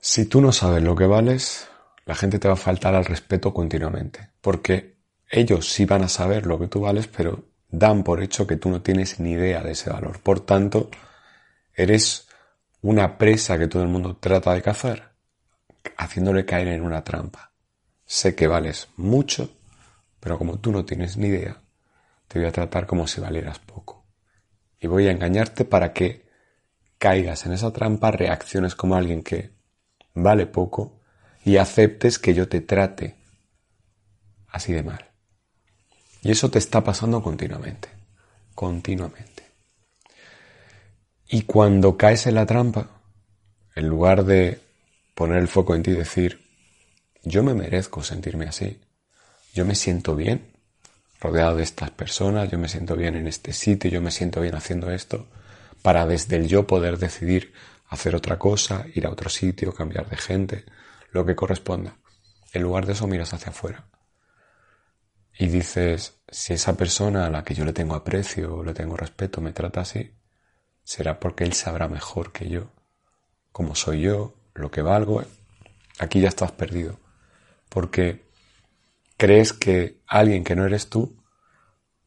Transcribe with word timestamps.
Si 0.00 0.26
tú 0.26 0.40
no 0.40 0.52
sabes 0.52 0.82
lo 0.82 0.94
que 0.94 1.06
vales, 1.06 1.68
la 2.06 2.14
gente 2.14 2.38
te 2.38 2.46
va 2.46 2.54
a 2.54 2.56
faltar 2.56 2.94
al 2.94 3.04
respeto 3.04 3.52
continuamente, 3.52 4.30
porque 4.40 4.96
ellos 5.28 5.70
sí 5.72 5.86
van 5.86 6.04
a 6.04 6.08
saber 6.08 6.46
lo 6.46 6.56
que 6.58 6.68
tú 6.68 6.82
vales, 6.82 7.08
pero 7.08 7.46
dan 7.68 8.04
por 8.04 8.22
hecho 8.22 8.46
que 8.46 8.56
tú 8.56 8.70
no 8.70 8.80
tienes 8.80 9.18
ni 9.18 9.32
idea 9.32 9.60
de 9.62 9.72
ese 9.72 9.90
valor. 9.90 10.20
Por 10.20 10.40
tanto, 10.40 10.88
eres 11.74 12.28
una 12.80 13.18
presa 13.18 13.58
que 13.58 13.66
todo 13.66 13.82
el 13.82 13.88
mundo 13.88 14.16
trata 14.16 14.54
de 14.54 14.62
cazar, 14.62 15.14
haciéndole 15.96 16.44
caer 16.44 16.68
en 16.68 16.82
una 16.82 17.02
trampa. 17.02 17.50
Sé 18.06 18.36
que 18.36 18.46
vales 18.46 18.88
mucho, 18.96 19.50
pero 20.20 20.38
como 20.38 20.60
tú 20.60 20.70
no 20.70 20.84
tienes 20.84 21.16
ni 21.16 21.26
idea, 21.26 21.60
te 22.28 22.38
voy 22.38 22.46
a 22.46 22.52
tratar 22.52 22.86
como 22.86 23.08
si 23.08 23.20
valieras 23.20 23.58
poco. 23.58 24.06
Y 24.78 24.86
voy 24.86 25.08
a 25.08 25.10
engañarte 25.10 25.64
para 25.64 25.92
que 25.92 26.24
caigas 26.98 27.46
en 27.46 27.52
esa 27.52 27.72
trampa, 27.72 28.12
reacciones 28.12 28.76
como 28.76 28.94
alguien 28.94 29.24
que 29.24 29.57
vale 30.22 30.46
poco 30.46 31.00
y 31.44 31.56
aceptes 31.56 32.18
que 32.18 32.34
yo 32.34 32.48
te 32.48 32.60
trate 32.60 33.16
así 34.48 34.72
de 34.72 34.82
mal. 34.82 35.08
Y 36.22 36.30
eso 36.30 36.50
te 36.50 36.58
está 36.58 36.82
pasando 36.82 37.22
continuamente, 37.22 37.88
continuamente. 38.54 39.44
Y 41.28 41.42
cuando 41.42 41.96
caes 41.96 42.26
en 42.26 42.34
la 42.34 42.46
trampa, 42.46 42.88
en 43.74 43.88
lugar 43.88 44.24
de 44.24 44.60
poner 45.14 45.38
el 45.38 45.48
foco 45.48 45.74
en 45.74 45.82
ti 45.82 45.90
y 45.92 45.94
decir, 45.94 46.40
yo 47.22 47.42
me 47.42 47.54
merezco 47.54 48.02
sentirme 48.02 48.46
así, 48.46 48.80
yo 49.54 49.64
me 49.64 49.74
siento 49.74 50.16
bien 50.16 50.52
rodeado 51.20 51.56
de 51.56 51.62
estas 51.62 51.90
personas, 51.90 52.50
yo 52.50 52.58
me 52.58 52.68
siento 52.68 52.96
bien 52.96 53.16
en 53.16 53.26
este 53.26 53.52
sitio, 53.52 53.90
yo 53.90 54.00
me 54.00 54.10
siento 54.10 54.40
bien 54.40 54.54
haciendo 54.54 54.90
esto, 54.90 55.26
para 55.82 56.06
desde 56.06 56.36
el 56.36 56.48
yo 56.48 56.66
poder 56.66 56.98
decidir 56.98 57.52
hacer 57.88 58.14
otra 58.14 58.38
cosa, 58.38 58.84
ir 58.94 59.06
a 59.06 59.10
otro 59.10 59.30
sitio, 59.30 59.74
cambiar 59.74 60.08
de 60.08 60.16
gente, 60.16 60.64
lo 61.10 61.24
que 61.24 61.36
corresponda. 61.36 61.96
En 62.52 62.62
lugar 62.62 62.86
de 62.86 62.92
eso 62.92 63.06
miras 63.06 63.32
hacia 63.34 63.50
afuera. 63.50 63.86
Y 65.38 65.48
dices, 65.48 66.20
si 66.28 66.54
esa 66.54 66.76
persona 66.76 67.26
a 67.26 67.30
la 67.30 67.44
que 67.44 67.54
yo 67.54 67.64
le 67.64 67.72
tengo 67.72 67.94
aprecio 67.94 68.64
le 68.64 68.74
tengo 68.74 68.96
respeto 68.96 69.40
me 69.40 69.52
trata 69.52 69.82
así, 69.82 70.14
será 70.82 71.20
porque 71.20 71.44
él 71.44 71.52
sabrá 71.52 71.88
mejor 71.88 72.32
que 72.32 72.48
yo 72.48 72.72
cómo 73.58 73.74
soy 73.74 74.02
yo, 74.02 74.34
lo 74.54 74.70
que 74.70 74.82
valgo. 74.82 75.20
Aquí 75.98 76.20
ya 76.20 76.28
estás 76.28 76.52
perdido. 76.52 77.00
Porque 77.68 78.30
crees 79.16 79.52
que 79.52 80.00
alguien 80.06 80.44
que 80.44 80.54
no 80.54 80.64
eres 80.64 80.88
tú 80.88 81.20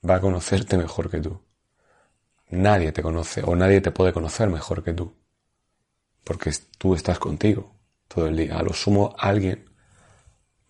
va 0.10 0.16
a 0.16 0.22
conocerte 0.22 0.78
mejor 0.78 1.10
que 1.10 1.20
tú. 1.20 1.42
Nadie 2.50 2.94
te 2.94 3.02
conoce 3.02 3.44
o 3.44 3.54
nadie 3.58 3.82
te 3.82 3.92
puede 3.92 4.14
conocer 4.14 4.50
mejor 4.50 4.82
que 4.82 4.94
tú 4.94 5.21
porque 6.24 6.52
tú 6.78 6.96
estás 6.96 7.20
contigo 7.20 7.76
todo 8.08 8.28
el 8.28 8.38
día. 8.38 8.58
A 8.58 8.64
lo 8.64 8.74
sumo 8.74 9.16
alguien 9.18 9.70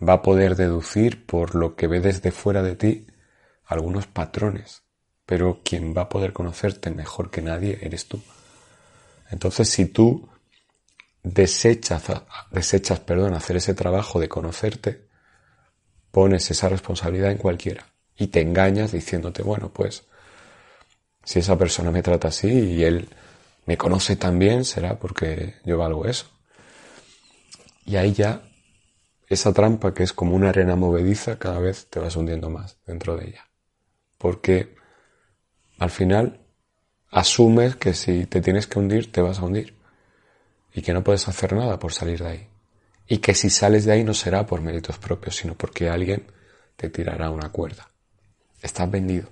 va 0.01 0.13
a 0.13 0.21
poder 0.21 0.55
deducir 0.55 1.25
por 1.25 1.55
lo 1.55 1.75
que 1.75 1.87
ve 1.87 1.99
desde 1.99 2.31
fuera 2.31 2.63
de 2.63 2.75
ti 2.75 3.07
algunos 3.65 4.07
patrones, 4.07 4.83
pero 5.25 5.61
quien 5.63 5.95
va 5.95 6.03
a 6.03 6.09
poder 6.09 6.33
conocerte 6.33 6.91
mejor 6.91 7.29
que 7.29 7.41
nadie 7.41 7.79
eres 7.81 8.07
tú. 8.07 8.21
Entonces, 9.29 9.69
si 9.69 9.85
tú 9.85 10.29
desechas, 11.23 12.03
desechas 12.51 12.99
perdón, 12.99 13.33
hacer 13.33 13.55
ese 13.57 13.73
trabajo 13.73 14.19
de 14.19 14.27
conocerte, 14.27 15.07
pones 16.11 16.51
esa 16.51 16.67
responsabilidad 16.67 17.31
en 17.31 17.37
cualquiera 17.37 17.85
y 18.17 18.27
te 18.27 18.41
engañas 18.41 18.91
diciéndote, 18.91 19.41
bueno, 19.41 19.71
pues 19.71 20.03
si 21.23 21.39
esa 21.39 21.57
persona 21.57 21.91
me 21.91 22.03
trata 22.03 22.27
así 22.27 22.49
y 22.49 22.83
él 22.83 23.07
me 23.65 23.77
conoce 23.77 24.15
tan 24.15 24.39
bien, 24.39 24.65
será 24.65 24.99
porque 24.99 25.55
yo 25.63 25.77
valgo 25.77 26.05
eso. 26.05 26.25
Y 27.85 27.95
ahí 27.95 28.13
ya, 28.13 28.43
esa 29.27 29.53
trampa 29.53 29.93
que 29.93 30.03
es 30.03 30.13
como 30.13 30.35
una 30.35 30.49
arena 30.49 30.75
movediza, 30.75 31.37
cada 31.39 31.59
vez 31.59 31.87
te 31.89 31.99
vas 31.99 32.15
hundiendo 32.15 32.49
más 32.49 32.77
dentro 32.85 33.17
de 33.17 33.29
ella. 33.29 33.49
Porque 34.17 34.75
al 35.79 35.89
final 35.89 36.39
asumes 37.09 37.75
que 37.75 37.93
si 37.93 38.25
te 38.25 38.41
tienes 38.41 38.67
que 38.67 38.79
hundir, 38.79 39.11
te 39.11 39.21
vas 39.21 39.39
a 39.39 39.45
hundir. 39.45 39.75
Y 40.73 40.81
que 40.81 40.93
no 40.93 41.03
puedes 41.03 41.27
hacer 41.27 41.53
nada 41.53 41.79
por 41.79 41.91
salir 41.91 42.21
de 42.21 42.29
ahí. 42.29 42.47
Y 43.07 43.17
que 43.17 43.33
si 43.33 43.49
sales 43.49 43.85
de 43.85 43.91
ahí 43.91 44.03
no 44.03 44.13
será 44.13 44.45
por 44.45 44.61
méritos 44.61 44.97
propios, 44.97 45.35
sino 45.35 45.55
porque 45.55 45.89
alguien 45.89 46.27
te 46.77 46.89
tirará 46.89 47.29
una 47.29 47.49
cuerda. 47.49 47.89
Estás 48.61 48.89
vendido. 48.89 49.29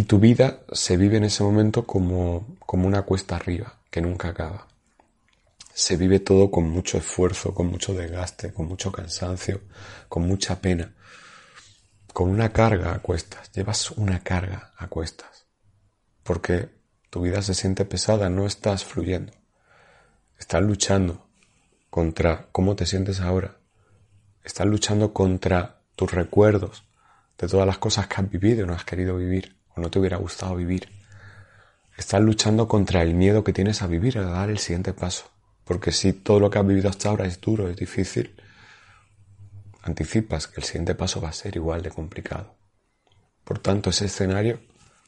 Y 0.00 0.04
tu 0.04 0.18
vida 0.18 0.60
se 0.72 0.96
vive 0.96 1.18
en 1.18 1.24
ese 1.24 1.42
momento 1.42 1.86
como, 1.86 2.56
como 2.64 2.86
una 2.86 3.02
cuesta 3.02 3.36
arriba, 3.36 3.80
que 3.90 4.00
nunca 4.00 4.28
acaba. 4.28 4.66
Se 5.74 5.98
vive 5.98 6.20
todo 6.20 6.50
con 6.50 6.70
mucho 6.70 6.96
esfuerzo, 6.96 7.52
con 7.52 7.66
mucho 7.66 7.92
desgaste, 7.92 8.50
con 8.50 8.66
mucho 8.66 8.90
cansancio, 8.90 9.60
con 10.08 10.22
mucha 10.22 10.58
pena, 10.62 10.94
con 12.14 12.30
una 12.30 12.50
carga 12.50 12.94
a 12.94 13.00
cuestas. 13.00 13.52
Llevas 13.52 13.90
una 13.90 14.20
carga 14.20 14.72
a 14.78 14.86
cuestas. 14.86 15.44
Porque 16.22 16.70
tu 17.10 17.20
vida 17.20 17.42
se 17.42 17.52
siente 17.52 17.84
pesada, 17.84 18.30
no 18.30 18.46
estás 18.46 18.86
fluyendo. 18.86 19.34
Estás 20.38 20.62
luchando 20.62 21.26
contra 21.90 22.48
cómo 22.52 22.74
te 22.74 22.86
sientes 22.86 23.20
ahora. 23.20 23.58
Estás 24.44 24.66
luchando 24.66 25.12
contra 25.12 25.82
tus 25.94 26.10
recuerdos 26.10 26.84
de 27.36 27.48
todas 27.48 27.66
las 27.66 27.76
cosas 27.76 28.06
que 28.06 28.14
has 28.18 28.30
vivido 28.30 28.64
y 28.64 28.66
no 28.66 28.72
has 28.72 28.86
querido 28.86 29.18
vivir 29.18 29.59
o 29.76 29.80
no 29.80 29.90
te 29.90 29.98
hubiera 29.98 30.16
gustado 30.16 30.56
vivir. 30.56 30.88
Estás 31.96 32.20
luchando 32.20 32.66
contra 32.66 33.02
el 33.02 33.14
miedo 33.14 33.44
que 33.44 33.52
tienes 33.52 33.82
a 33.82 33.86
vivir, 33.86 34.18
a 34.18 34.22
dar 34.22 34.50
el 34.50 34.58
siguiente 34.58 34.92
paso. 34.92 35.30
Porque 35.64 35.92
si 35.92 36.12
todo 36.12 36.40
lo 36.40 36.50
que 36.50 36.58
has 36.58 36.66
vivido 36.66 36.88
hasta 36.88 37.10
ahora 37.10 37.26
es 37.26 37.40
duro, 37.40 37.68
es 37.68 37.76
difícil, 37.76 38.34
anticipas 39.82 40.46
que 40.46 40.60
el 40.60 40.64
siguiente 40.64 40.94
paso 40.94 41.20
va 41.20 41.28
a 41.28 41.32
ser 41.32 41.56
igual 41.56 41.82
de 41.82 41.90
complicado. 41.90 42.54
Por 43.44 43.58
tanto, 43.58 43.90
ese 43.90 44.06
escenario 44.06 44.60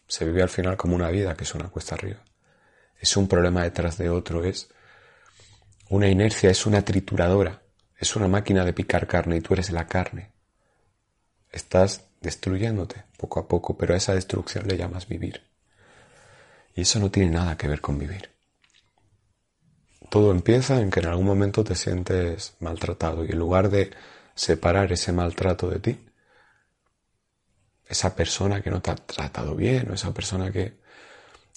se 0.07 0.25
vive 0.25 0.43
al 0.43 0.49
final 0.49 0.77
como 0.77 0.95
una 0.95 1.11
vida 1.11 1.35
que 1.37 1.45
es 1.45 1.55
una 1.55 1.69
cuesta 1.69 1.95
arriba. 1.95 2.23
Es 2.99 3.17
un 3.17 3.27
problema 3.27 3.63
detrás 3.63 3.99
de 3.99 4.11
otro, 4.11 4.45
es 4.45 4.69
una 5.89 6.09
inercia, 6.09 6.51
es 6.51 6.67
una 6.67 6.85
trituradora, 6.85 7.63
es 7.97 8.15
una 8.17 8.29
máquina 8.29 8.65
de 8.65 8.73
picar 8.73 9.07
carne 9.07 9.37
y 9.37 9.41
tú 9.41 9.55
eres 9.55 9.71
la 9.71 9.87
carne. 9.87 10.33
Estás 11.51 12.05
destruyéndote 12.23 13.05
poco 13.19 13.41
a 13.41 13.49
poco, 13.49 13.77
pero 13.77 13.95
a 13.95 13.97
esa 13.97 14.15
destrucción 14.15 14.67
le 14.67 14.77
llamas 14.77 15.09
vivir. 15.09 15.43
Y 16.75 16.83
eso 16.83 16.99
no 16.99 17.11
tiene 17.11 17.31
nada 17.31 17.57
que 17.57 17.69
ver 17.69 17.81
con 17.81 17.99
vivir. 17.99 18.31
Todo 20.09 20.31
empieza 20.31 20.81
en 20.81 20.91
que 20.91 21.01
en 21.01 21.07
algún 21.07 21.27
momento 21.27 21.65
te 21.65 21.75
sientes 21.75 22.55
maltratado 22.61 23.25
y 23.25 23.31
en 23.31 23.39
lugar 23.39 23.71
de 23.71 23.91
separar 24.35 24.93
ese 24.93 25.13
maltrato 25.13 25.69
de 25.69 25.81
ti, 25.81 26.07
esa 27.87 28.15
persona 28.15 28.63
que 28.63 28.71
no 28.71 28.81
te 28.81 28.91
ha 28.91 28.97
tratado 28.97 29.55
bien 29.55 29.91
o 29.91 29.95
esa 29.95 30.15
persona 30.15 30.51
que, 30.51 30.81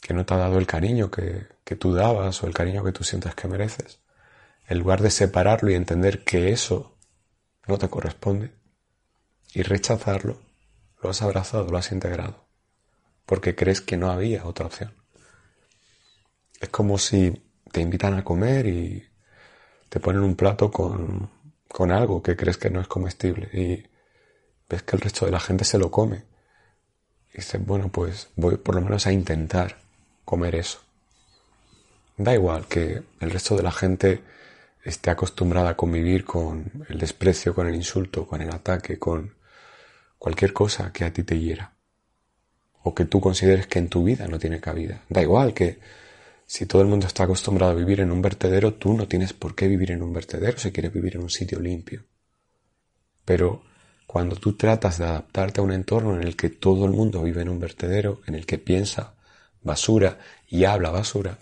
que 0.01 0.13
no 0.13 0.25
te 0.25 0.33
ha 0.33 0.37
dado 0.37 0.57
el 0.57 0.67
cariño 0.67 1.09
que, 1.09 1.47
que 1.63 1.75
tú 1.75 1.93
dabas 1.93 2.43
o 2.43 2.47
el 2.47 2.53
cariño 2.53 2.83
que 2.83 2.91
tú 2.91 3.03
sientes 3.03 3.35
que 3.35 3.47
mereces, 3.47 3.99
en 4.67 4.79
lugar 4.79 5.01
de 5.01 5.11
separarlo 5.11 5.71
y 5.71 5.75
entender 5.75 6.23
que 6.23 6.51
eso 6.51 6.97
no 7.67 7.77
te 7.77 7.89
corresponde 7.89 8.51
y 9.53 9.63
rechazarlo, 9.63 10.44
lo 11.05 11.11
has 11.11 11.21
abrazado, 11.21 11.69
lo 11.69 11.77
has 11.77 11.91
integrado, 11.91 12.47
porque 13.27 13.53
crees 13.53 13.79
que 13.79 13.95
no 13.95 14.09
había 14.09 14.45
otra 14.45 14.65
opción. 14.65 14.91
Es 16.59 16.69
como 16.69 16.97
si 16.97 17.43
te 17.71 17.81
invitan 17.81 18.15
a 18.15 18.23
comer 18.23 18.65
y 18.65 19.07
te 19.89 19.99
ponen 19.99 20.23
un 20.23 20.35
plato 20.35 20.71
con, 20.71 21.29
con 21.67 21.91
algo 21.91 22.23
que 22.23 22.35
crees 22.35 22.57
que 22.57 22.71
no 22.71 22.81
es 22.81 22.87
comestible 22.87 23.49
y 23.53 23.85
ves 24.67 24.81
que 24.81 24.95
el 24.95 25.01
resto 25.03 25.25
de 25.25 25.31
la 25.31 25.39
gente 25.39 25.63
se 25.63 25.77
lo 25.77 25.91
come. 25.91 26.23
Y 27.33 27.37
dices, 27.37 27.63
bueno, 27.63 27.89
pues 27.89 28.29
voy 28.35 28.57
por 28.57 28.73
lo 28.73 28.81
menos 28.81 29.05
a 29.05 29.11
intentar 29.11 29.77
comer 30.23 30.55
eso. 30.55 30.79
Da 32.17 32.33
igual 32.33 32.65
que 32.65 33.03
el 33.19 33.29
resto 33.29 33.55
de 33.55 33.63
la 33.63 33.71
gente 33.71 34.23
esté 34.83 35.11
acostumbrada 35.11 35.71
a 35.71 35.77
convivir 35.77 36.25
con 36.25 36.85
el 36.89 36.97
desprecio, 36.97 37.53
con 37.53 37.67
el 37.67 37.75
insulto, 37.75 38.25
con 38.25 38.41
el 38.41 38.49
ataque, 38.49 38.97
con 38.97 39.34
cualquier 40.25 40.53
cosa 40.53 40.91
que 40.91 41.05
a 41.05 41.13
ti 41.13 41.21
te 41.21 41.39
hiera 41.39 41.75
o 42.81 42.95
que 42.95 43.05
tú 43.05 43.21
consideres 43.21 43.67
que 43.67 43.77
en 43.77 43.89
tu 43.89 44.03
vida 44.03 44.27
no 44.27 44.39
tiene 44.39 44.59
cabida. 44.59 45.03
Da 45.07 45.21
igual 45.21 45.53
que 45.53 45.77
Si 46.47 46.65
todo 46.65 46.81
el 46.81 46.87
mundo 46.87 47.05
está 47.05 47.25
acostumbrado 47.25 47.73
a 47.73 47.75
vivir 47.75 47.99
en 47.99 48.11
un 48.11 48.23
vertedero, 48.23 48.73
tú 48.73 48.93
no 48.93 49.07
tienes 49.07 49.33
por 49.33 49.53
qué 49.53 49.67
vivir 49.67 49.91
en 49.91 50.01
un 50.01 50.13
vertedero 50.13 50.57
si 50.57 50.71
quieres 50.71 50.91
vivir 50.91 51.15
en 51.15 51.21
un 51.21 51.29
sitio 51.29 51.59
limpio. 51.59 52.05
Pero 53.23 53.61
cuando 54.07 54.35
tú 54.35 54.53
tratas 54.53 54.97
de 54.97 55.05
adaptarte 55.05 55.61
a 55.61 55.63
un 55.63 55.71
entorno 55.71 56.15
en 56.15 56.23
el 56.23 56.35
que 56.35 56.49
todo 56.49 56.85
el 56.85 56.91
mundo 56.91 57.21
vive 57.21 57.43
en 57.43 57.49
un 57.49 57.59
vertedero, 57.59 58.21
en 58.25 58.33
el 58.33 58.47
que 58.47 58.57
piensa 58.57 59.13
basura 59.61 60.17
y 60.47 60.63
habla 60.63 60.89
basura, 60.89 61.37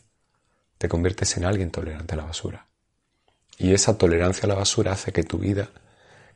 te 0.78 0.90
conviertes 0.90 1.38
en 1.38 1.46
alguien 1.46 1.72
tolerante 1.72 2.16
a 2.16 2.18
la 2.18 2.26
basura. 2.26 2.68
Y 3.58 3.74
esa 3.74 3.98
tolerancia 3.98 4.44
a 4.44 4.50
la 4.50 4.56
basura 4.56 4.92
hace 4.92 5.14
que 5.14 5.24
tu 5.24 5.38
vida 5.38 5.70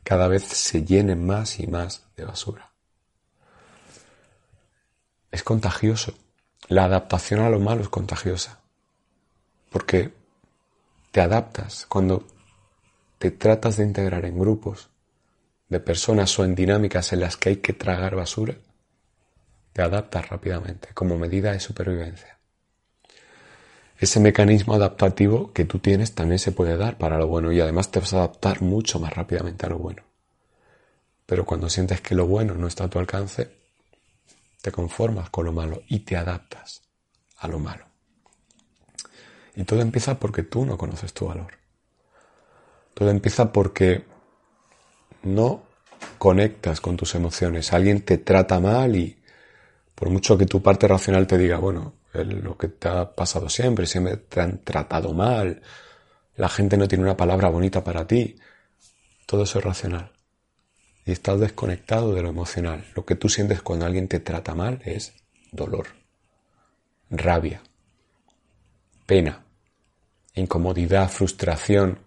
cada 0.08 0.30
vez 0.30 0.44
se 0.44 0.86
llene 0.86 1.18
más 1.18 1.60
y 1.60 1.68
más 1.68 2.06
de 2.16 2.24
basura. 2.24 2.72
Es 5.30 5.44
contagioso. 5.44 6.14
La 6.70 6.86
adaptación 6.86 7.42
a 7.42 7.50
lo 7.50 7.60
malo 7.60 7.82
es 7.82 7.90
contagiosa. 7.90 8.62
Porque 9.70 10.14
te 11.12 11.20
adaptas 11.20 11.86
cuando 11.88 12.26
te 13.18 13.32
tratas 13.32 13.76
de 13.76 13.84
integrar 13.84 14.24
en 14.24 14.40
grupos 14.40 14.90
de 15.68 15.82
personas 15.82 16.40
o 16.40 16.46
en 16.46 16.56
dinámicas 16.56 17.12
en 17.12 17.20
las 17.20 17.36
que 17.36 17.50
hay 17.50 17.58
que 17.58 17.74
tragar 17.74 18.16
basura, 18.16 18.56
te 19.74 19.82
adaptas 19.82 20.30
rápidamente 20.30 20.88
como 20.94 21.18
medida 21.18 21.52
de 21.52 21.60
supervivencia. 21.60 22.37
Ese 24.00 24.20
mecanismo 24.20 24.76
adaptativo 24.76 25.52
que 25.54 25.66
tú 25.66 25.80
tienes 25.80 26.14
también 26.14 26.38
se 26.38 26.52
puede 26.52 26.78
dar 26.78 26.98
para 26.98 27.18
lo 27.18 27.28
bueno 27.28 27.52
y 27.52 27.60
además 27.60 27.90
te 27.90 28.00
vas 28.00 28.14
a 28.14 28.18
adaptar 28.18 28.62
mucho 28.62 29.00
más 29.00 29.14
rápidamente 29.14 29.66
a 29.66 29.70
lo 29.70 29.80
bueno. 29.80 30.04
Pero 31.26 31.46
cuando 31.46 31.70
sientes 31.70 32.02
que 32.02 32.14
lo 32.14 32.28
bueno 32.28 32.54
no 32.54 32.68
está 32.68 32.86
a 32.86 32.90
tu 32.90 33.00
alcance, 33.00 33.50
te 34.62 34.72
conformas 34.72 35.30
con 35.30 35.46
lo 35.46 35.52
malo 35.52 35.82
y 35.88 36.00
te 36.00 36.16
adaptas 36.16 36.82
a 37.38 37.48
lo 37.48 37.60
malo. 37.60 37.86
Y 39.56 39.64
todo 39.64 39.82
empieza 39.82 40.20
porque 40.20 40.44
tú 40.44 40.66
no 40.66 40.78
conoces 40.78 41.14
tu 41.14 41.26
valor. 41.26 41.54
Todo 42.94 43.10
empieza 43.10 43.52
porque 43.52 44.06
no 45.24 45.64
conectas 46.20 46.82
con 46.82 46.98
tus 46.98 47.16
emociones. 47.16 47.74
Alguien 47.74 48.02
te 48.02 48.20
trata 48.20 48.60
mal 48.60 48.96
y 48.96 49.18
por 49.96 50.10
mucho 50.12 50.38
que 50.38 50.46
tu 50.46 50.62
parte 50.62 50.88
racional 50.88 51.26
te 51.26 51.38
diga, 51.40 51.58
bueno, 51.58 51.94
lo 52.26 52.58
que 52.58 52.68
te 52.68 52.88
ha 52.88 53.16
pasado 53.16 53.50
siempre, 53.50 53.86
siempre 53.86 54.18
te 54.18 54.42
han 54.42 54.60
tratado 54.64 55.14
mal, 55.14 55.62
la 56.36 56.50
gente 56.50 56.78
no 56.78 56.88
tiene 56.88 57.04
una 57.04 57.18
palabra 57.18 57.50
bonita 57.50 57.84
para 57.84 58.06
ti, 58.06 58.36
todo 59.26 59.44
eso 59.44 59.60
es 59.60 59.66
racional. 59.66 60.12
Y 61.06 61.12
estás 61.12 61.40
desconectado 61.40 62.14
de 62.14 62.22
lo 62.22 62.30
emocional. 62.30 62.86
Lo 62.96 63.06
que 63.06 63.16
tú 63.16 63.30
sientes 63.30 63.62
cuando 63.62 63.86
alguien 63.86 64.08
te 64.08 64.20
trata 64.20 64.54
mal 64.54 64.82
es 64.84 65.14
dolor, 65.52 65.88
rabia, 67.10 67.62
pena, 69.06 69.46
incomodidad, 70.36 71.10
frustración. 71.10 72.00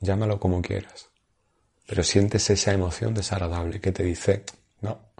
Llámalo 0.00 0.38
como 0.38 0.60
quieras. 0.60 1.08
Pero 1.86 2.02
sientes 2.02 2.50
esa 2.50 2.72
emoción 2.72 3.14
desagradable 3.14 3.80
que 3.80 3.92
te 3.92 4.02
dice, 4.02 4.44
no, 4.80 5.13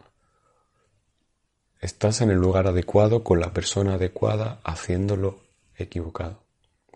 estás 1.84 2.22
en 2.22 2.30
el 2.30 2.38
lugar 2.38 2.66
adecuado 2.66 3.22
con 3.22 3.40
la 3.40 3.52
persona 3.52 3.94
adecuada 3.94 4.58
haciéndolo 4.64 5.42
equivocado. 5.76 6.42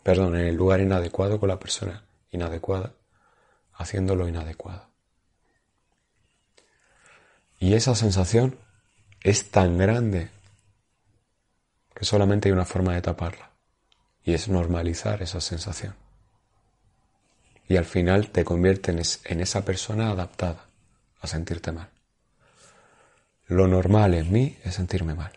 Perdón, 0.03 0.35
en 0.35 0.47
el 0.47 0.55
lugar 0.55 0.81
inadecuado 0.81 1.39
con 1.39 1.51
la 1.51 1.59
persona 1.59 2.05
inadecuada 2.31 2.95
haciéndolo 3.75 4.27
inadecuado. 4.27 4.89
Y 7.61 7.75
esa 7.75 7.95
sensación 7.95 8.57
es 9.23 9.51
tan 9.51 9.77
grande 9.77 10.31
que 11.95 12.07
solamente 12.07 12.49
hay 12.49 12.53
una 12.53 12.65
forma 12.65 12.95
de 12.95 13.03
taparla 13.03 13.51
y 14.25 14.33
es 14.33 14.49
normalizar 14.49 15.21
esa 15.21 15.43
sensación. 15.43 15.95
Y 17.69 17.77
al 17.77 17.85
final 17.85 18.31
te 18.31 18.43
conviertes 18.43 19.21
en 19.25 19.43
esa 19.43 19.67
persona 19.67 20.09
adaptada 20.11 20.65
a 21.21 21.27
sentirte 21.27 21.73
mal. 21.73 21.91
Lo 23.49 23.67
normal 23.67 24.13
en 24.13 24.31
mí 24.31 24.59
es 24.63 24.75
sentirme 24.75 25.15
mal. 25.15 25.33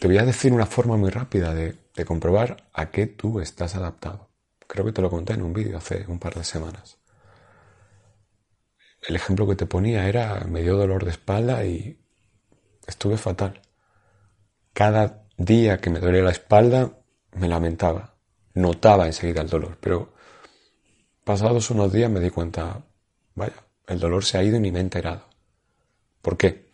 Te 0.00 0.08
voy 0.08 0.18
a 0.18 0.24
decir 0.24 0.52
una 0.52 0.66
forma 0.66 0.96
muy 0.96 1.10
rápida 1.10 1.54
de, 1.54 1.78
comprobar 2.04 2.68
a 2.72 2.90
qué 2.90 3.06
tú 3.06 3.38
estás 3.38 3.76
adaptado. 3.76 4.28
Creo 4.66 4.84
que 4.84 4.90
te 4.90 5.00
lo 5.00 5.10
conté 5.10 5.34
en 5.34 5.42
un 5.42 5.52
vídeo 5.52 5.78
hace 5.78 6.04
un 6.08 6.18
par 6.18 6.34
de 6.34 6.42
semanas. 6.42 6.98
El 9.06 9.14
ejemplo 9.14 9.46
que 9.46 9.54
te 9.54 9.66
ponía 9.66 10.08
era, 10.08 10.40
me 10.48 10.62
dio 10.62 10.76
dolor 10.76 11.04
de 11.04 11.12
espalda 11.12 11.64
y 11.64 12.04
estuve 12.84 13.16
fatal. 13.16 13.62
Cada 14.72 15.28
día 15.36 15.78
que 15.78 15.90
me 15.90 16.00
dolía 16.00 16.22
la 16.22 16.32
espalda 16.32 16.98
me 17.32 17.46
lamentaba, 17.46 18.16
notaba 18.54 19.06
enseguida 19.06 19.42
el 19.42 19.48
dolor, 19.48 19.78
pero 19.80 20.14
pasados 21.22 21.70
unos 21.70 21.92
días 21.92 22.10
me 22.10 22.18
di 22.18 22.30
cuenta, 22.30 22.84
vaya, 23.36 23.54
el 23.86 24.00
dolor 24.00 24.24
se 24.24 24.38
ha 24.38 24.42
ido 24.42 24.56
y 24.56 24.60
ni 24.60 24.72
me 24.72 24.80
he 24.80 24.82
enterado. 24.82 25.33
¿Por 26.24 26.38
qué? 26.38 26.70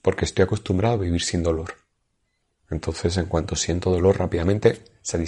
Porque 0.00 0.24
estoy 0.24 0.44
acostumbrado 0.44 0.94
a 0.94 1.04
vivir 1.04 1.20
sin 1.20 1.42
dolor. 1.42 1.74
Entonces, 2.70 3.14
en 3.18 3.26
cuanto 3.26 3.54
siento 3.54 3.90
dolor, 3.90 4.18
rápidamente 4.18 4.82
se, 5.02 5.18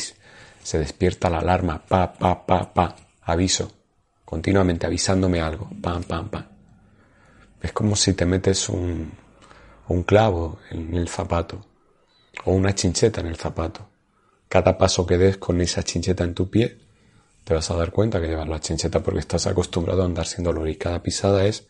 despierta 0.79 1.29
la 1.29 1.41
alarma, 1.41 1.85
pa, 1.87 2.15
pa, 2.15 2.47
pa, 2.47 2.73
pa, 2.73 2.97
aviso, 3.21 3.71
continuamente 4.25 4.87
avisándome 4.87 5.43
algo, 5.43 5.69
pam, 5.83 6.03
pam, 6.03 6.31
pam. 6.31 6.47
Es 7.61 7.73
como 7.73 7.95
si 7.95 8.15
te 8.15 8.25
metes 8.25 8.71
un, 8.71 9.13
un 9.89 10.03
clavo 10.05 10.61
en 10.71 10.95
el 10.95 11.09
zapato 11.11 11.67
o 12.47 12.53
una 12.53 12.75
chincheta 12.75 13.21
en 13.21 13.27
el 13.27 13.37
zapato. 13.37 13.87
Cada 14.49 14.79
paso 14.79 15.05
que 15.05 15.19
des 15.19 15.37
con 15.37 15.61
esa 15.61 15.83
chincheta 15.83 16.25
en 16.25 16.33
tu 16.33 16.49
pie, 16.49 16.79
te 17.45 17.53
vas 17.53 17.71
a 17.71 17.77
dar 17.77 17.93
cuenta 17.93 18.19
que 18.19 18.29
llevas 18.29 18.49
la 18.49 18.61
chincheta 18.61 19.03
porque 19.03 19.21
estás 19.21 19.47
acostumbrado 19.47 20.01
a 20.01 20.07
andar 20.07 20.27
sin 20.27 20.43
dolor 20.43 20.71
y 20.71 20.77
cada 20.77 21.03
pisada 21.03 21.45
es 21.45 21.67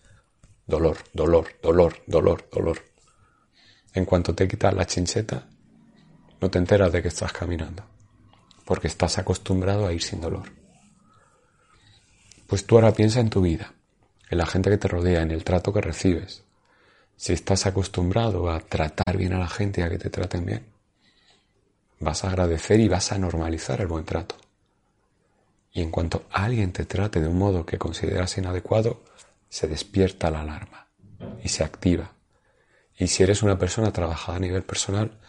dolor, 0.72 0.96
dolor, 1.12 1.48
dolor, 1.62 2.02
dolor, 2.06 2.48
dolor. 2.50 2.78
En 3.92 4.06
cuanto 4.06 4.34
te 4.34 4.48
quitas 4.48 4.72
la 4.72 4.86
chincheta, 4.86 5.46
no 6.40 6.50
te 6.50 6.58
enteras 6.58 6.90
de 6.90 7.02
que 7.02 7.08
estás 7.08 7.30
caminando, 7.30 7.84
porque 8.64 8.88
estás 8.88 9.18
acostumbrado 9.18 9.86
a 9.86 9.92
ir 9.92 10.02
sin 10.02 10.22
dolor. 10.22 10.50
Pues 12.46 12.64
tú 12.66 12.76
ahora 12.76 12.94
piensa 12.94 13.20
en 13.20 13.28
tu 13.28 13.42
vida, 13.42 13.74
en 14.30 14.38
la 14.38 14.46
gente 14.46 14.70
que 14.70 14.78
te 14.78 14.88
rodea, 14.88 15.20
en 15.20 15.30
el 15.30 15.44
trato 15.44 15.74
que 15.74 15.82
recibes. 15.82 16.42
Si 17.16 17.34
estás 17.34 17.66
acostumbrado 17.66 18.50
a 18.50 18.58
tratar 18.60 19.18
bien 19.18 19.34
a 19.34 19.38
la 19.40 19.48
gente 19.48 19.82
y 19.82 19.84
a 19.84 19.90
que 19.90 19.98
te 19.98 20.08
traten 20.08 20.46
bien, 20.46 20.64
vas 22.00 22.24
a 22.24 22.28
agradecer 22.28 22.80
y 22.80 22.88
vas 22.88 23.12
a 23.12 23.18
normalizar 23.18 23.82
el 23.82 23.88
buen 23.88 24.06
trato. 24.06 24.36
Y 25.70 25.82
en 25.82 25.90
cuanto 25.90 26.24
alguien 26.30 26.72
te 26.72 26.86
trate 26.86 27.20
de 27.20 27.28
un 27.28 27.36
modo 27.36 27.66
que 27.66 27.76
consideras 27.76 28.38
inadecuado, 28.38 29.02
se 29.52 29.68
despierta 29.68 30.30
la 30.30 30.40
alarma 30.40 30.88
y 31.44 31.50
se 31.50 31.62
activa. 31.62 32.10
Y 32.96 33.08
si 33.08 33.22
eres 33.22 33.42
una 33.42 33.58
persona 33.58 33.92
trabajada 33.92 34.38
a 34.38 34.40
nivel 34.40 34.62
personal, 34.62 35.20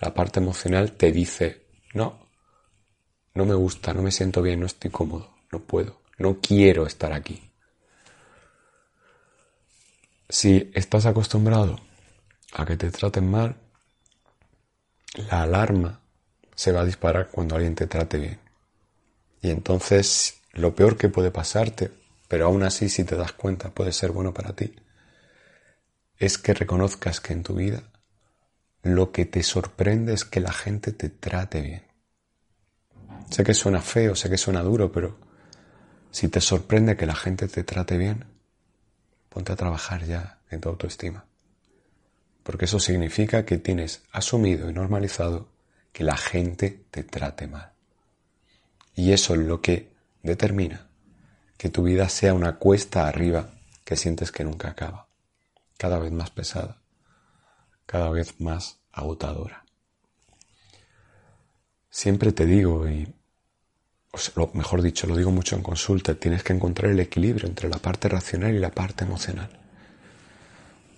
la 0.00 0.14
parte 0.14 0.38
emocional 0.38 0.92
te 0.92 1.10
dice, 1.10 1.66
no, 1.92 2.28
no 3.34 3.44
me 3.44 3.54
gusta, 3.54 3.92
no 3.92 4.02
me 4.02 4.12
siento 4.12 4.40
bien, 4.40 4.60
no 4.60 4.66
estoy 4.66 4.92
cómodo, 4.92 5.34
no 5.50 5.58
puedo, 5.58 6.00
no 6.18 6.38
quiero 6.40 6.86
estar 6.86 7.12
aquí. 7.12 7.50
Si 10.28 10.70
estás 10.74 11.04
acostumbrado 11.06 11.80
a 12.52 12.64
que 12.64 12.76
te 12.76 12.88
traten 12.92 13.28
mal, 13.28 13.56
la 15.28 15.42
alarma 15.42 16.00
se 16.54 16.70
va 16.70 16.82
a 16.82 16.86
disparar 16.86 17.30
cuando 17.32 17.56
alguien 17.56 17.74
te 17.74 17.88
trate 17.88 18.18
bien. 18.18 18.38
Y 19.40 19.50
entonces 19.50 20.40
lo 20.52 20.72
peor 20.72 20.96
que 20.96 21.08
puede 21.08 21.32
pasarte 21.32 22.01
pero 22.32 22.46
aún 22.46 22.62
así 22.62 22.88
si 22.88 23.04
te 23.04 23.14
das 23.14 23.32
cuenta 23.34 23.74
puede 23.74 23.92
ser 23.92 24.10
bueno 24.10 24.32
para 24.32 24.54
ti, 24.54 24.74
es 26.16 26.38
que 26.38 26.54
reconozcas 26.54 27.20
que 27.20 27.34
en 27.34 27.42
tu 27.42 27.56
vida 27.56 27.82
lo 28.82 29.12
que 29.12 29.26
te 29.26 29.42
sorprende 29.42 30.14
es 30.14 30.24
que 30.24 30.40
la 30.40 30.54
gente 30.54 30.92
te 30.92 31.10
trate 31.10 31.60
bien. 31.60 31.82
Sé 33.28 33.44
que 33.44 33.52
suena 33.52 33.82
feo, 33.82 34.16
sé 34.16 34.30
que 34.30 34.38
suena 34.38 34.62
duro, 34.62 34.90
pero 34.90 35.18
si 36.10 36.28
te 36.28 36.40
sorprende 36.40 36.96
que 36.96 37.04
la 37.04 37.14
gente 37.14 37.48
te 37.48 37.64
trate 37.64 37.98
bien, 37.98 38.24
ponte 39.28 39.52
a 39.52 39.56
trabajar 39.56 40.06
ya 40.06 40.38
en 40.48 40.62
tu 40.62 40.70
autoestima. 40.70 41.26
Porque 42.42 42.64
eso 42.64 42.80
significa 42.80 43.44
que 43.44 43.58
tienes 43.58 44.04
asumido 44.10 44.70
y 44.70 44.72
normalizado 44.72 45.50
que 45.92 46.02
la 46.02 46.16
gente 46.16 46.86
te 46.90 47.04
trate 47.04 47.46
mal. 47.46 47.72
Y 48.94 49.12
eso 49.12 49.34
es 49.34 49.40
lo 49.40 49.60
que 49.60 49.92
determina 50.22 50.91
que 51.62 51.68
tu 51.68 51.84
vida 51.84 52.08
sea 52.08 52.34
una 52.34 52.56
cuesta 52.56 53.06
arriba 53.06 53.50
que 53.84 53.94
sientes 53.94 54.32
que 54.32 54.42
nunca 54.42 54.70
acaba, 54.70 55.06
cada 55.78 56.00
vez 56.00 56.10
más 56.10 56.28
pesada, 56.30 56.78
cada 57.86 58.10
vez 58.10 58.40
más 58.40 58.80
agotadora. 58.90 59.64
Siempre 61.88 62.32
te 62.32 62.46
digo, 62.46 62.88
y 62.88 63.14
lo 64.34 64.50
mejor 64.54 64.82
dicho, 64.82 65.06
lo 65.06 65.14
digo 65.14 65.30
mucho 65.30 65.54
en 65.54 65.62
consulta, 65.62 66.16
tienes 66.16 66.42
que 66.42 66.52
encontrar 66.52 66.90
el 66.90 66.98
equilibrio 66.98 67.46
entre 67.46 67.68
la 67.68 67.78
parte 67.78 68.08
racional 68.08 68.56
y 68.56 68.58
la 68.58 68.72
parte 68.72 69.04
emocional. 69.04 69.50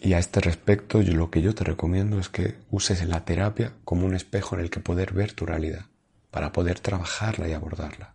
Y 0.01 0.15
a 0.15 0.19
este 0.19 0.41
respecto, 0.41 1.03
lo 1.03 1.31
que 1.31 1.43
yo 1.43 1.55
te 1.55 1.65
recomiendo 1.65 2.19
es 2.19 2.31
que 2.31 2.57
uses 2.71 3.07
la 3.07 3.27
terapia 3.27 3.75
como 3.85 4.07
un 4.07 4.15
espejo 4.15 4.55
en 4.55 4.63
el 4.63 4.71
que 4.71 4.81
poder 4.81 5.13
ver 5.13 5.35
tu 5.35 5.45
realidad, 5.45 5.85
para 6.31 6.53
poder 6.53 6.81
trabajarla 6.81 7.49
y 7.49 7.53
abordarla. 7.53 8.15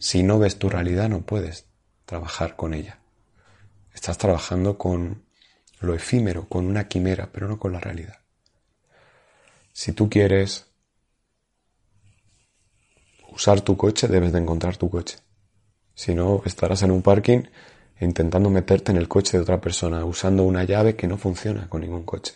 Si 0.00 0.22
no 0.22 0.38
ves 0.38 0.58
tu 0.58 0.70
realidad, 0.70 1.10
no 1.10 1.20
puedes 1.20 1.66
trabajar 2.06 2.56
con 2.56 2.72
ella. 2.72 3.00
Estás 3.92 4.16
trabajando 4.16 4.78
con 4.78 5.24
lo 5.78 5.94
efímero, 5.94 6.48
con 6.48 6.66
una 6.66 6.88
quimera, 6.88 7.28
pero 7.30 7.48
no 7.48 7.58
con 7.58 7.72
la 7.72 7.80
realidad. 7.80 8.18
Si 9.74 9.92
tú 9.92 10.08
quieres 10.08 10.68
usar 13.30 13.60
tu 13.60 13.76
coche, 13.76 14.08
debes 14.08 14.32
de 14.32 14.38
encontrar 14.38 14.78
tu 14.78 14.88
coche. 14.88 15.18
Si 15.94 16.14
no, 16.14 16.40
estarás 16.46 16.82
en 16.82 16.92
un 16.92 17.02
parking 17.02 17.42
intentando 18.00 18.48
meterte 18.48 18.92
en 18.92 18.96
el 18.96 19.06
coche 19.06 19.36
de 19.36 19.42
otra 19.42 19.60
persona, 19.60 20.06
usando 20.06 20.44
una 20.44 20.64
llave 20.64 20.96
que 20.96 21.08
no 21.08 21.18
funciona 21.18 21.68
con 21.68 21.82
ningún 21.82 22.04
coche. 22.04 22.32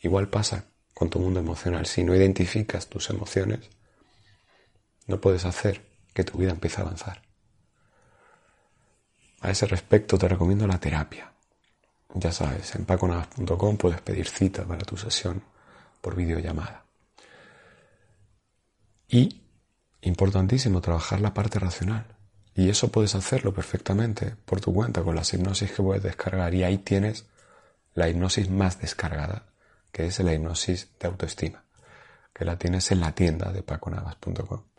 Igual 0.00 0.28
pasa 0.28 0.64
con 0.94 1.10
tu 1.10 1.18
mundo 1.18 1.40
emocional. 1.40 1.84
Si 1.84 2.02
no 2.04 2.14
identificas 2.14 2.88
tus 2.88 3.10
emociones, 3.10 3.68
no 5.06 5.20
puedes 5.20 5.44
hacer 5.44 5.93
que 6.14 6.24
tu 6.24 6.38
vida 6.38 6.52
empiece 6.52 6.80
a 6.80 6.84
avanzar. 6.84 7.20
A 9.40 9.50
ese 9.50 9.66
respecto 9.66 10.16
te 10.16 10.28
recomiendo 10.28 10.66
la 10.66 10.78
terapia. 10.78 11.32
Ya 12.14 12.32
sabes, 12.32 12.74
en 12.76 12.86
paconavas.com 12.86 13.76
puedes 13.76 14.00
pedir 14.00 14.28
cita 14.28 14.64
para 14.64 14.84
tu 14.84 14.96
sesión 14.96 15.42
por 16.00 16.14
videollamada. 16.14 16.84
Y, 19.08 19.42
importantísimo, 20.02 20.80
trabajar 20.80 21.20
la 21.20 21.34
parte 21.34 21.58
racional. 21.58 22.06
Y 22.54 22.70
eso 22.70 22.90
puedes 22.90 23.14
hacerlo 23.16 23.52
perfectamente 23.52 24.36
por 24.44 24.60
tu 24.60 24.72
cuenta 24.72 25.02
con 25.02 25.16
las 25.16 25.34
hipnosis 25.34 25.72
que 25.72 25.82
puedes 25.82 26.02
descargar. 26.02 26.54
Y 26.54 26.62
ahí 26.62 26.78
tienes 26.78 27.26
la 27.94 28.08
hipnosis 28.08 28.48
más 28.48 28.80
descargada, 28.80 29.46
que 29.90 30.06
es 30.06 30.20
la 30.20 30.32
hipnosis 30.32 30.88
de 31.00 31.08
autoestima, 31.08 31.64
que 32.32 32.44
la 32.44 32.56
tienes 32.56 32.90
en 32.92 33.00
la 33.00 33.12
tienda 33.12 33.52
de 33.52 33.62
paconavas.com. 33.62 34.73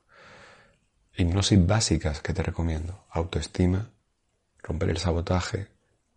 Hipnosis 1.18 1.66
básicas 1.66 2.22
que 2.22 2.34
te 2.34 2.44
recomiendo. 2.44 3.06
Autoestima, 3.10 3.90
romper 4.62 4.90
el 4.90 4.98
sabotaje, 4.98 5.68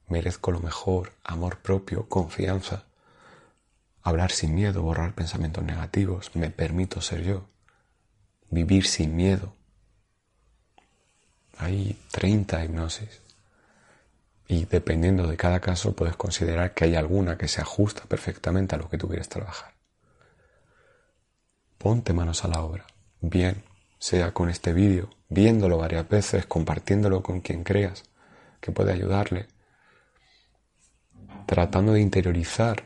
merezco 0.08 0.50
lo 0.50 0.58
mejor, 0.58 1.12
amor 1.22 1.58
propio, 1.58 2.08
confianza, 2.08 2.84
hablar 4.02 4.32
sin 4.32 4.54
miedo, 4.54 4.82
borrar 4.82 5.14
pensamientos 5.14 5.62
negativos, 5.62 6.34
me 6.34 6.50
permito 6.50 7.00
ser 7.00 7.22
yo, 7.22 7.46
vivir 8.50 8.86
sin 8.86 9.14
miedo. 9.14 9.54
Hay 11.58 11.96
30 12.10 12.64
hipnosis 12.64 13.20
y 14.48 14.64
dependiendo 14.64 15.28
de 15.28 15.36
cada 15.36 15.60
caso 15.60 15.94
puedes 15.94 16.16
considerar 16.16 16.74
que 16.74 16.86
hay 16.86 16.96
alguna 16.96 17.38
que 17.38 17.46
se 17.46 17.60
ajusta 17.60 18.04
perfectamente 18.04 18.74
a 18.74 18.78
lo 18.78 18.88
que 18.88 18.98
tú 18.98 19.06
quieres 19.06 19.28
trabajar. 19.28 19.74
Ponte 21.76 22.12
manos 22.12 22.44
a 22.44 22.48
la 22.48 22.62
obra, 22.62 22.86
bien, 23.20 23.62
sea 23.98 24.32
con 24.32 24.48
este 24.48 24.72
vídeo, 24.72 25.10
viéndolo 25.28 25.78
varias 25.78 26.08
veces, 26.08 26.46
compartiéndolo 26.46 27.22
con 27.22 27.40
quien 27.40 27.64
creas 27.64 28.04
que 28.60 28.72
puede 28.72 28.92
ayudarle, 28.92 29.46
tratando 31.46 31.92
de 31.92 32.00
interiorizar 32.00 32.84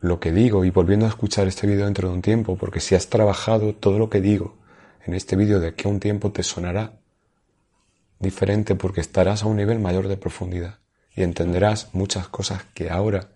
lo 0.00 0.20
que 0.20 0.32
digo 0.32 0.64
y 0.64 0.70
volviendo 0.70 1.06
a 1.06 1.08
escuchar 1.08 1.48
este 1.48 1.66
vídeo 1.66 1.84
dentro 1.84 2.08
de 2.08 2.14
un 2.14 2.22
tiempo, 2.22 2.56
porque 2.56 2.80
si 2.80 2.94
has 2.94 3.08
trabajado 3.08 3.74
todo 3.74 3.98
lo 3.98 4.10
que 4.10 4.20
digo 4.20 4.58
en 5.04 5.14
este 5.14 5.36
vídeo 5.36 5.60
de 5.60 5.68
aquí 5.68 5.88
a 5.88 5.90
un 5.90 6.00
tiempo 6.00 6.32
te 6.32 6.42
sonará 6.42 7.00
diferente 8.18 8.74
porque 8.74 9.00
estarás 9.00 9.42
a 9.42 9.46
un 9.46 9.56
nivel 9.56 9.78
mayor 9.78 10.08
de 10.08 10.16
profundidad 10.16 10.80
y 11.14 11.22
entenderás 11.22 11.94
muchas 11.94 12.28
cosas 12.28 12.64
que 12.74 12.90
ahora 12.90 13.30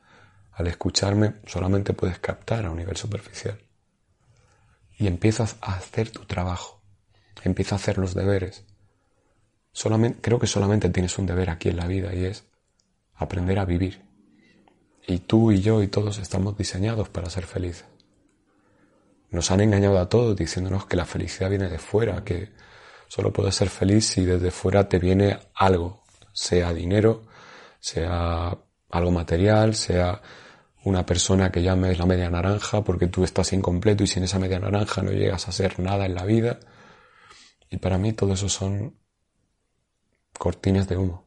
al 0.53 0.67
escucharme 0.67 1.35
solamente 1.47 1.93
puedes 1.93 2.19
captar 2.19 2.67
a 2.67 2.71
un 2.71 2.79
nivel 2.79 2.97
superficial. 2.97 3.59
Y 5.01 5.09
empiezas 5.09 5.57
a 5.61 5.75
hacer 5.75 6.11
tu 6.11 6.27
trabajo, 6.27 6.81
empiezas 7.43 7.73
a 7.73 7.77
hacer 7.77 7.99
los 7.99 8.15
deberes. 8.15 8.65
Solamente, 9.73 10.21
creo 10.21 10.39
que 10.39 10.47
solamente 10.47 10.91
tienes 10.91 11.19
un 11.19 11.27
deber 11.27 11.51
aquí 11.51 11.71
en 11.71 11.77
la 11.79 11.89
vida 11.89 12.15
y 12.15 12.25
es 12.27 12.45
aprender 13.17 13.59
a 13.59 13.65
vivir 13.65 14.11
y 15.07 15.19
tú 15.19 15.51
y 15.51 15.61
yo 15.61 15.83
y 15.83 15.89
todos 15.89 16.19
estamos 16.19 16.57
diseñados 16.57 17.09
para 17.09 17.31
ser 17.31 17.45
felices. 17.45 17.85
Nos 19.31 19.51
han 19.51 19.61
engañado 19.61 19.99
a 19.99 20.09
todos 20.09 20.37
diciéndonos 20.37 20.87
que 20.87 20.97
la 20.97 21.05
felicidad 21.05 21.51
viene 21.51 21.69
de 21.69 21.79
fuera, 21.79 22.25
que 22.25 22.51
solo 23.09 23.33
puedes 23.33 23.55
ser 23.55 23.69
feliz 23.69 24.07
si 24.07 24.25
desde 24.25 24.51
fuera 24.51 24.89
te 24.89 24.99
viene 24.99 25.39
algo, 25.55 26.03
sea 26.33 26.73
dinero, 26.73 27.25
sea 27.81 28.57
algo 28.91 29.11
material, 29.11 29.75
sea 29.75 30.21
una 30.85 31.05
persona 31.05 31.51
que 31.51 31.63
llames 31.63 31.99
la 31.99 32.07
media 32.07 32.31
naranja 32.31 32.83
porque 32.83 33.07
tú 33.07 33.25
estás 33.25 33.53
incompleto 33.53 34.03
y 34.03 34.07
sin 34.07 34.25
esa 34.25 34.39
media 34.39 34.59
naranja 34.59 35.03
no 35.03 35.11
llegas 35.11 35.49
a 35.49 35.53
ser 35.53 35.79
nada 35.79 36.07
en 36.07 36.15
la 36.15 36.25
vida. 36.25 36.59
Y 37.71 37.77
para 37.77 37.99
mí 37.99 38.13
todo 38.13 38.33
eso 38.33 38.49
son 38.49 38.97
cortinas 40.39 40.89
de 40.89 40.97
humo. 40.97 41.27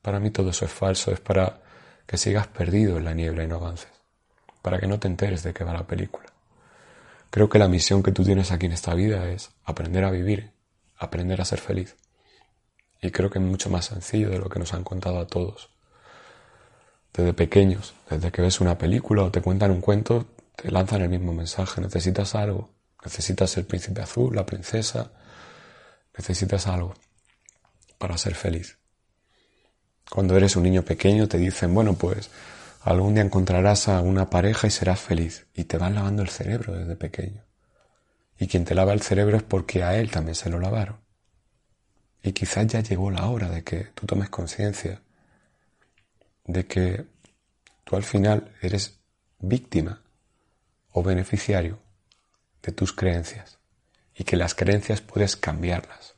Para 0.00 0.20
mí 0.20 0.30
todo 0.30 0.50
eso 0.50 0.64
es 0.64 0.70
falso, 0.70 1.10
es 1.12 1.20
para 1.20 1.60
que 2.06 2.16
sigas 2.16 2.46
perdido 2.46 2.96
en 2.96 3.04
la 3.04 3.14
niebla 3.14 3.44
y 3.44 3.48
no 3.48 3.56
avances, 3.56 3.90
para 4.62 4.78
que 4.78 4.86
no 4.86 4.98
te 4.98 5.08
enteres 5.08 5.42
de 5.42 5.52
qué 5.52 5.64
va 5.64 5.72
la 5.72 5.86
película. 5.86 6.26
Creo 7.30 7.48
que 7.48 7.58
la 7.58 7.68
misión 7.68 8.02
que 8.02 8.12
tú 8.12 8.24
tienes 8.24 8.52
aquí 8.52 8.66
en 8.66 8.72
esta 8.72 8.94
vida 8.94 9.28
es 9.28 9.50
aprender 9.64 10.04
a 10.04 10.10
vivir, 10.10 10.52
aprender 10.96 11.40
a 11.40 11.44
ser 11.44 11.58
feliz. 11.58 11.96
Y 13.02 13.10
creo 13.10 13.28
que 13.28 13.38
es 13.38 13.44
mucho 13.44 13.68
más 13.70 13.86
sencillo 13.86 14.30
de 14.30 14.38
lo 14.38 14.48
que 14.48 14.58
nos 14.58 14.72
han 14.72 14.84
contado 14.84 15.18
a 15.18 15.26
todos. 15.26 15.70
Desde 17.12 17.32
pequeños, 17.32 17.94
desde 18.08 18.30
que 18.30 18.42
ves 18.42 18.60
una 18.60 18.78
película 18.78 19.24
o 19.24 19.30
te 19.30 19.40
cuentan 19.40 19.70
un 19.70 19.80
cuento, 19.80 20.26
te 20.56 20.70
lanzan 20.70 21.02
el 21.02 21.08
mismo 21.08 21.32
mensaje. 21.32 21.80
Necesitas 21.80 22.34
algo. 22.34 22.70
Necesitas 23.04 23.56
el 23.56 23.64
príncipe 23.64 24.02
azul, 24.02 24.34
la 24.34 24.46
princesa. 24.46 25.12
Necesitas 26.16 26.66
algo 26.66 26.94
para 27.98 28.18
ser 28.18 28.34
feliz. 28.34 28.78
Cuando 30.10 30.36
eres 30.36 30.56
un 30.56 30.62
niño 30.62 30.82
pequeño 30.82 31.28
te 31.28 31.38
dicen, 31.38 31.74
bueno, 31.74 31.94
pues 31.94 32.30
algún 32.82 33.14
día 33.14 33.22
encontrarás 33.22 33.88
a 33.88 34.00
una 34.00 34.30
pareja 34.30 34.66
y 34.66 34.70
serás 34.70 35.00
feliz. 35.00 35.46
Y 35.54 35.64
te 35.64 35.78
van 35.78 35.94
lavando 35.94 36.22
el 36.22 36.28
cerebro 36.28 36.74
desde 36.74 36.96
pequeño. 36.96 37.44
Y 38.38 38.46
quien 38.46 38.64
te 38.64 38.74
lava 38.74 38.92
el 38.92 39.02
cerebro 39.02 39.36
es 39.36 39.42
porque 39.42 39.82
a 39.82 39.96
él 39.96 40.10
también 40.10 40.34
se 40.34 40.48
lo 40.48 40.60
lavaron. 40.60 41.00
Y 42.22 42.32
quizás 42.32 42.66
ya 42.66 42.80
llegó 42.80 43.10
la 43.10 43.26
hora 43.26 43.48
de 43.48 43.64
que 43.64 43.84
tú 43.94 44.06
tomes 44.06 44.28
conciencia 44.28 45.02
de 46.48 46.66
que 46.66 47.06
tú 47.84 47.94
al 47.94 48.02
final 48.02 48.52
eres 48.60 48.98
víctima 49.38 50.02
o 50.90 51.04
beneficiario 51.04 51.78
de 52.62 52.72
tus 52.72 52.92
creencias 52.92 53.60
y 54.12 54.24
que 54.24 54.36
las 54.36 54.56
creencias 54.56 55.00
puedes 55.00 55.36
cambiarlas 55.36 56.16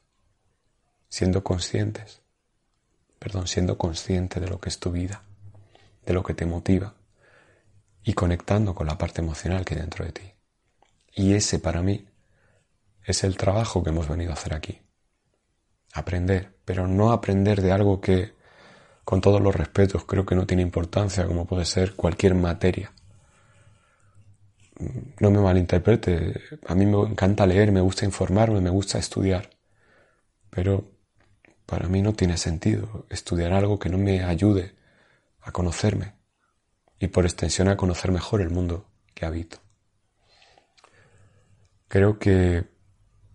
siendo 1.10 1.44
conscientes 1.44 2.20
perdón, 3.20 3.46
siendo 3.46 3.76
consciente 3.76 4.40
de 4.40 4.48
lo 4.48 4.58
que 4.58 4.70
es 4.70 4.80
tu 4.80 4.90
vida, 4.90 5.22
de 6.06 6.14
lo 6.14 6.24
que 6.24 6.34
te 6.34 6.46
motiva 6.46 6.94
y 8.02 8.14
conectando 8.14 8.74
con 8.74 8.86
la 8.86 8.96
parte 8.96 9.20
emocional 9.20 9.64
que 9.64 9.74
hay 9.74 9.82
dentro 9.82 10.06
de 10.06 10.12
ti. 10.12 10.32
Y 11.14 11.34
ese 11.34 11.58
para 11.58 11.82
mí 11.82 12.08
es 13.04 13.22
el 13.22 13.36
trabajo 13.36 13.84
que 13.84 13.90
hemos 13.90 14.08
venido 14.08 14.30
a 14.30 14.34
hacer 14.34 14.54
aquí. 14.54 14.80
Aprender, 15.92 16.56
pero 16.64 16.88
no 16.88 17.12
aprender 17.12 17.60
de 17.60 17.72
algo 17.72 18.00
que, 18.00 18.32
con 19.10 19.20
todos 19.20 19.40
los 19.40 19.52
respetos, 19.52 20.04
creo 20.04 20.24
que 20.24 20.36
no 20.36 20.46
tiene 20.46 20.62
importancia, 20.62 21.26
como 21.26 21.44
puede 21.44 21.64
ser 21.64 21.96
cualquier 21.96 22.36
materia. 22.36 22.92
No 25.18 25.32
me 25.32 25.40
malinterprete, 25.40 26.40
a 26.64 26.76
mí 26.76 26.86
me 26.86 26.96
encanta 27.08 27.44
leer, 27.44 27.72
me 27.72 27.80
gusta 27.80 28.04
informarme, 28.04 28.60
me 28.60 28.70
gusta 28.70 28.98
estudiar, 28.98 29.50
pero 30.48 30.92
para 31.66 31.88
mí 31.88 32.02
no 32.02 32.12
tiene 32.12 32.36
sentido 32.36 33.04
estudiar 33.10 33.52
algo 33.52 33.80
que 33.80 33.88
no 33.88 33.98
me 33.98 34.22
ayude 34.22 34.76
a 35.40 35.50
conocerme 35.50 36.14
y 37.00 37.08
por 37.08 37.24
extensión 37.24 37.66
a 37.66 37.76
conocer 37.76 38.12
mejor 38.12 38.40
el 38.40 38.50
mundo 38.50 38.86
que 39.12 39.26
habito. 39.26 39.56
Creo 41.88 42.20
que, 42.20 42.64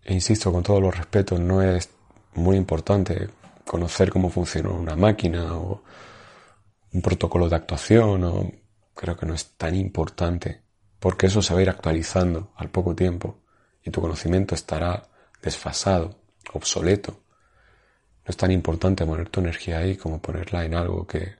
e 0.05 0.13
insisto 0.13 0.53
con 0.53 0.63
todos 0.63 0.81
los 0.81 0.97
respetos, 0.97 1.37
no 1.41 1.61
es 1.61 1.89
muy 2.33 2.55
importante 2.55 3.27
conocer 3.65 4.11
cómo 4.11 4.29
funciona 4.29 4.69
una 4.69 4.95
máquina 4.95 5.57
o 5.57 5.83
un 6.93 7.01
protocolo 7.01 7.49
de 7.49 7.55
actuación 7.55 8.23
o 8.23 8.51
creo 8.93 9.17
que 9.17 9.25
no 9.25 9.33
es 9.33 9.51
tan 9.57 9.75
importante 9.75 10.61
porque 10.99 11.27
eso 11.27 11.41
se 11.41 11.53
va 11.53 11.59
a 11.59 11.63
ir 11.63 11.69
actualizando 11.69 12.53
al 12.55 12.69
poco 12.69 12.95
tiempo 12.95 13.39
y 13.83 13.91
tu 13.91 14.01
conocimiento 14.01 14.55
estará 14.55 15.07
desfasado, 15.41 16.19
obsoleto. 16.53 17.11
No 17.11 18.29
es 18.29 18.37
tan 18.37 18.51
importante 18.51 19.05
poner 19.05 19.29
tu 19.29 19.41
energía 19.41 19.79
ahí 19.79 19.97
como 19.97 20.19
ponerla 20.19 20.65
en 20.65 20.73
algo 20.73 21.05
que 21.05 21.35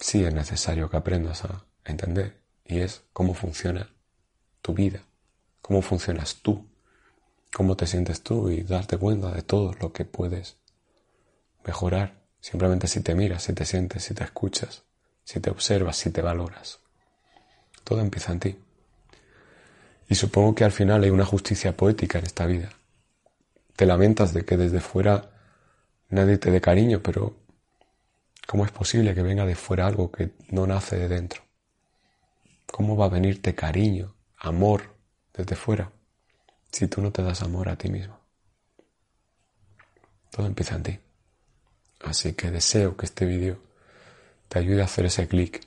sí 0.00 0.24
es 0.24 0.34
necesario 0.34 0.90
que 0.90 0.96
aprendas 0.96 1.44
a 1.44 1.64
entender 1.84 2.40
y 2.64 2.80
es 2.80 3.04
cómo 3.12 3.34
funciona 3.34 3.88
tu 4.62 4.74
vida, 4.74 5.02
cómo 5.60 5.82
funcionas 5.82 6.36
tú, 6.42 6.66
cómo 7.54 7.76
te 7.76 7.86
sientes 7.86 8.22
tú 8.22 8.50
y 8.50 8.62
darte 8.62 8.98
cuenta 8.98 9.30
de 9.30 9.42
todo 9.42 9.74
lo 9.80 9.92
que 9.92 10.04
puedes 10.04 10.56
mejorar 11.64 12.14
simplemente 12.40 12.86
si 12.86 13.00
te 13.00 13.14
miras, 13.14 13.42
si 13.42 13.52
te 13.54 13.64
sientes, 13.64 14.04
si 14.04 14.14
te 14.14 14.24
escuchas, 14.24 14.82
si 15.24 15.40
te 15.40 15.50
observas, 15.50 15.96
si 15.96 16.10
te 16.10 16.22
valoras. 16.22 16.78
Todo 17.84 18.00
empieza 18.00 18.32
en 18.32 18.40
ti. 18.40 18.58
Y 20.08 20.14
supongo 20.14 20.54
que 20.54 20.64
al 20.64 20.72
final 20.72 21.02
hay 21.02 21.10
una 21.10 21.24
justicia 21.24 21.76
poética 21.76 22.18
en 22.18 22.26
esta 22.26 22.46
vida. 22.46 22.70
Te 23.76 23.86
lamentas 23.86 24.32
de 24.34 24.44
que 24.44 24.56
desde 24.56 24.80
fuera 24.80 25.30
nadie 26.10 26.38
te 26.38 26.50
dé 26.50 26.60
cariño, 26.60 27.00
pero 27.02 27.34
¿cómo 28.46 28.64
es 28.64 28.70
posible 28.70 29.14
que 29.14 29.22
venga 29.22 29.46
de 29.46 29.54
fuera 29.54 29.86
algo 29.86 30.12
que 30.12 30.30
no 30.50 30.66
nace 30.66 30.96
de 30.96 31.08
dentro? 31.08 31.42
¿Cómo 32.66 32.96
va 32.96 33.06
a 33.06 33.10
venirte 33.10 33.54
cariño, 33.54 34.14
amor 34.36 34.94
desde 35.32 35.56
fuera 35.56 35.90
si 36.70 36.88
tú 36.88 37.00
no 37.00 37.10
te 37.12 37.22
das 37.22 37.42
amor 37.42 37.68
a 37.68 37.76
ti 37.76 37.88
mismo? 37.88 38.18
Todo 40.30 40.46
empieza 40.46 40.74
en 40.74 40.82
ti. 40.82 41.03
Así 42.04 42.34
que 42.34 42.50
deseo 42.50 42.96
que 42.96 43.06
este 43.06 43.24
vídeo 43.24 43.58
te 44.48 44.58
ayude 44.58 44.82
a 44.82 44.84
hacer 44.84 45.06
ese 45.06 45.26
clic 45.26 45.66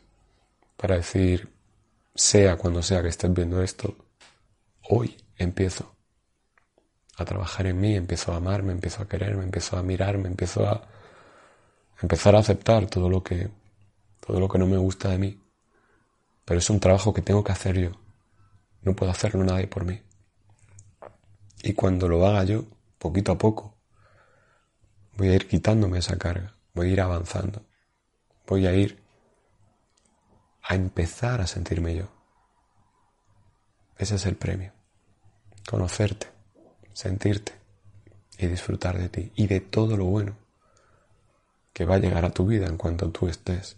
para 0.78 0.96
decir, 0.96 1.52
sea 2.14 2.58
cuando 2.58 2.84
sea 2.84 3.02
que 3.02 3.10
estés 3.10 3.34
viendo 3.34 3.62
esto, 3.64 3.96
hoy 4.84 5.18
empiezo 5.38 5.96
a 7.18 7.26
trabajar 7.26 7.66
en 7.66 7.82
mí, 7.82 7.96
empiezo 7.96 8.32
a 8.34 8.38
amarme, 8.38 8.72
empiezo 8.72 9.02
a 9.02 9.08
quererme, 9.08 9.44
empiezo 9.44 9.78
a 9.78 9.84
mirarme, 9.84 10.28
empiezo 10.28 10.68
a 10.68 10.88
empezar 12.02 12.36
a 12.36 12.40
aceptar 12.40 12.86
todo 12.86 13.10
lo 13.10 13.24
que 13.24 13.50
todo 14.20 14.40
lo 14.40 14.50
que 14.50 14.60
no 14.60 14.68
me 14.68 14.78
gusta 14.78 15.10
de 15.10 15.18
mí. 15.18 15.40
Pero 16.46 16.60
es 16.60 16.70
un 16.70 16.80
trabajo 16.80 17.14
que 17.14 17.22
tengo 17.22 17.44
que 17.44 17.52
hacer 17.52 17.80
yo. 17.80 17.92
No 18.82 18.96
puedo 18.96 19.12
hacerlo 19.12 19.44
nadie 19.44 19.68
por 19.68 19.86
mí. 19.86 20.02
Y 21.64 21.74
cuando 21.74 22.08
lo 22.08 22.26
haga 22.28 22.44
yo, 22.44 22.66
poquito 23.00 23.32
a 23.32 23.38
poco, 23.38 23.77
voy 25.18 25.30
a 25.30 25.36
ir 25.36 25.48
quitándome 25.48 26.00
esa 26.00 26.18
carga, 26.18 26.56
voy 26.74 26.90
a 26.90 26.94
ir 26.94 27.02
avanzando, 27.02 27.66
voy 28.46 28.68
a 28.68 28.74
ir 28.74 29.02
a 30.62 30.76
empezar 30.76 31.42
a 31.42 31.48
sentirme 31.48 31.96
yo. 31.96 32.08
Ese 33.98 34.16
es 34.16 34.26
el 34.26 34.36
premio. 34.36 34.74
Conocerte, 35.68 36.28
sentirte 36.94 37.54
y 38.38 38.48
disfrutar 38.48 38.98
de 38.98 39.10
ti 39.10 39.32
y 39.36 39.48
de 39.48 39.60
todo 39.60 39.98
lo 39.98 40.06
bueno 40.06 40.38
que 41.74 41.86
va 41.86 41.96
a 41.96 42.00
llegar 42.00 42.26
a 42.26 42.32
tu 42.32 42.46
vida 42.46 42.68
en 42.68 42.78
cuanto 42.78 43.12
tú 43.12 43.28
estés 43.28 43.78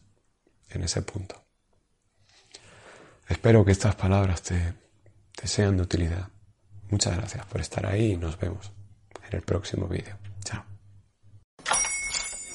en 0.70 0.84
ese 0.84 1.02
punto. 1.02 1.36
Espero 3.28 3.64
que 3.64 3.72
estas 3.72 3.96
palabras 3.96 4.42
te, 4.42 4.74
sean 5.44 5.78
de 5.78 5.84
utilidad. 5.84 6.30
Muchas 6.90 7.16
gracias 7.16 7.46
por 7.46 7.62
estar 7.62 7.86
ahí 7.86 8.14
y 8.14 8.18
nos 8.18 8.40
vemos 8.40 8.72
en 9.28 9.38
el 9.38 9.44
próximo 9.44 9.88
vídeo. 9.88 10.18
Chao. 10.44 10.79